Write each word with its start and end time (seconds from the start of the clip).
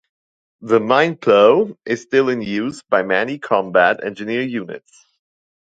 The 0.61 0.79
mine 0.79 1.15
plow 1.17 1.77
is 1.85 2.01
still 2.01 2.29
in 2.29 2.41
use 2.41 2.81
by 2.81 3.03
many 3.03 3.37
Combat 3.37 4.03
Engineer 4.03 4.41
units. 4.41 5.05